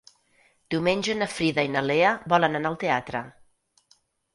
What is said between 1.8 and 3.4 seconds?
Lea volen anar al teatre.